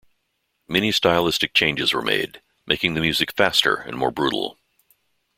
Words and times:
Many 0.67 0.91
stylistic 0.91 1.53
changes 1.53 1.93
were 1.93 2.01
made, 2.01 2.41
making 2.65 2.95
the 2.95 3.01
music 3.01 3.35
faster 3.35 3.75
and 3.75 3.95
more 3.99 4.09
brutal. 4.09 4.57